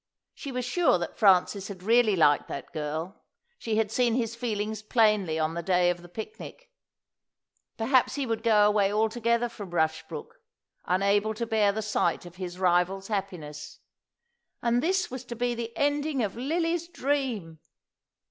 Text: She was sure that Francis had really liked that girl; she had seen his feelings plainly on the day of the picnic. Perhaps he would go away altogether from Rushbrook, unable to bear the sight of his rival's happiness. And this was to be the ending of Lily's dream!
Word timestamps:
She 0.33 0.51
was 0.51 0.65
sure 0.65 0.97
that 0.97 1.15
Francis 1.19 1.67
had 1.67 1.83
really 1.83 2.15
liked 2.15 2.47
that 2.47 2.73
girl; 2.73 3.21
she 3.59 3.75
had 3.75 3.91
seen 3.91 4.15
his 4.15 4.35
feelings 4.35 4.81
plainly 4.81 5.37
on 5.37 5.53
the 5.53 5.61
day 5.61 5.91
of 5.91 6.01
the 6.01 6.09
picnic. 6.09 6.71
Perhaps 7.77 8.15
he 8.15 8.25
would 8.25 8.41
go 8.41 8.65
away 8.65 8.91
altogether 8.91 9.47
from 9.47 9.69
Rushbrook, 9.69 10.37
unable 10.85 11.35
to 11.35 11.45
bear 11.45 11.71
the 11.71 11.83
sight 11.83 12.25
of 12.25 12.37
his 12.37 12.57
rival's 12.57 13.09
happiness. 13.09 13.77
And 14.59 14.81
this 14.81 15.11
was 15.11 15.23
to 15.25 15.35
be 15.35 15.53
the 15.53 15.71
ending 15.77 16.23
of 16.23 16.35
Lily's 16.35 16.87
dream! 16.87 17.59